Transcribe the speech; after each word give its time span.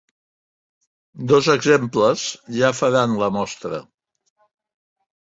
Dos 1.31 1.49
exemples 1.55 2.23
ja 2.61 2.71
faran 2.77 3.13
la 3.19 3.27
mostra. 3.35 3.83